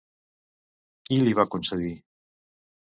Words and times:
Qui 1.09 1.19
li 1.25 1.37
va 1.43 1.47
concedir? 1.53 1.95